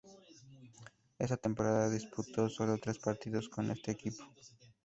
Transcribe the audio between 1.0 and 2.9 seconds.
Esa temporada disputó solo